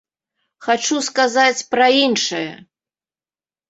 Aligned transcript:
Хачу 0.67 0.97
сказаць 1.09 1.65
пра 1.77 1.87
іншае. 2.03 2.45